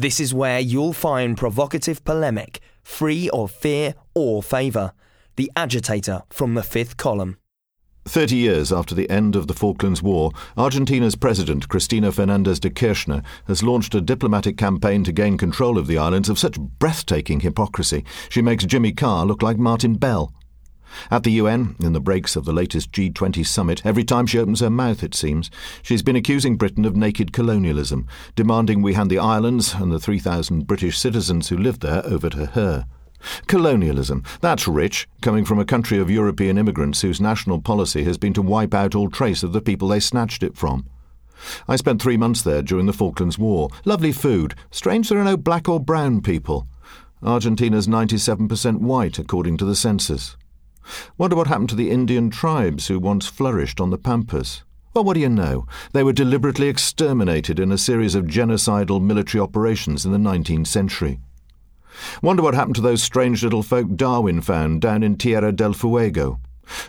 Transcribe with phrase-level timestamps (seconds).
[0.00, 4.92] This is where you'll find provocative polemic, free of fear or favour.
[5.34, 7.36] The agitator from the fifth column.
[8.04, 13.24] Thirty years after the end of the Falklands War, Argentina's President, Cristina Fernandez de Kirchner,
[13.48, 18.04] has launched a diplomatic campaign to gain control of the islands of such breathtaking hypocrisy
[18.28, 20.32] she makes Jimmy Carr look like Martin Bell.
[21.10, 24.60] At the UN, in the breaks of the latest G20 summit, every time she opens
[24.60, 25.50] her mouth, it seems,
[25.82, 30.66] she's been accusing Britain of naked colonialism, demanding we hand the islands and the 3,000
[30.66, 32.86] British citizens who live there over to her.
[33.46, 34.22] Colonialism.
[34.40, 38.42] That's rich, coming from a country of European immigrants whose national policy has been to
[38.42, 40.86] wipe out all trace of the people they snatched it from.
[41.68, 43.70] I spent three months there during the Falklands War.
[43.84, 44.54] Lovely food.
[44.70, 46.66] Strange there are no black or brown people.
[47.22, 50.36] Argentina's 97% white, according to the census.
[51.16, 54.62] Wonder what happened to the Indian tribes who once flourished on the pampas.
[54.94, 55.66] Well, what do you know?
[55.92, 61.20] They were deliberately exterminated in a series of genocidal military operations in the 19th century.
[62.22, 66.40] Wonder what happened to those strange little folk Darwin found down in Tierra del Fuego.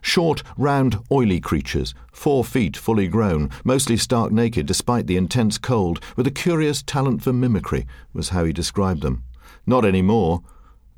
[0.00, 6.00] Short, round, oily creatures, four feet fully grown, mostly stark naked despite the intense cold,
[6.16, 9.22] with a curious talent for mimicry, was how he described them.
[9.66, 10.42] Not any more.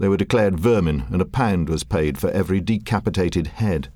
[0.01, 3.93] They were declared vermin, and a pound was paid for every decapitated head.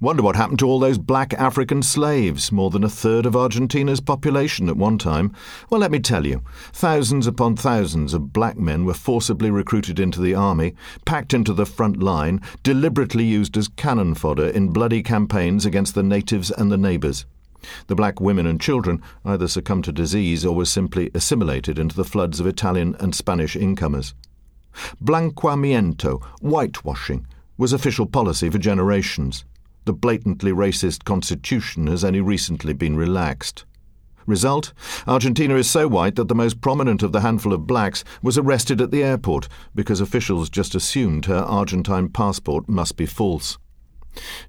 [0.00, 4.00] Wonder what happened to all those black African slaves, more than a third of Argentina's
[4.00, 5.32] population at one time.
[5.70, 6.42] Well, let me tell you,
[6.72, 11.64] thousands upon thousands of black men were forcibly recruited into the army, packed into the
[11.64, 16.76] front line, deliberately used as cannon fodder in bloody campaigns against the natives and the
[16.76, 17.24] neighbours.
[17.86, 22.04] The black women and children either succumbed to disease or were simply assimilated into the
[22.04, 24.12] floods of Italian and Spanish incomers.
[25.02, 29.44] Blanqueamiento, whitewashing, was official policy for generations.
[29.84, 33.64] The blatantly racist constitution has only recently been relaxed.
[34.26, 34.72] Result
[35.06, 38.80] Argentina is so white that the most prominent of the handful of blacks was arrested
[38.80, 43.58] at the airport because officials just assumed her Argentine passport must be false.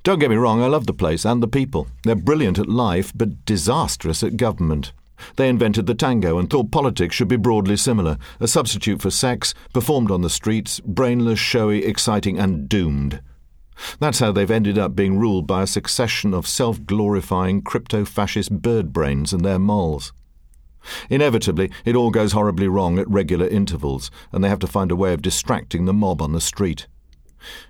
[0.04, 1.88] Don't get me wrong, I love the place and the people.
[2.04, 4.94] They're brilliant at life, but disastrous at government.
[5.36, 9.54] They invented the tango and thought politics should be broadly similar a substitute for sex,
[9.74, 13.22] performed on the streets, brainless, showy, exciting, and doomed.
[14.00, 18.52] That's how they've ended up being ruled by a succession of self glorifying crypto fascist
[18.62, 20.14] bird brains and their moles.
[21.10, 24.96] Inevitably, it all goes horribly wrong at regular intervals, and they have to find a
[24.96, 26.88] way of distracting the mob on the street.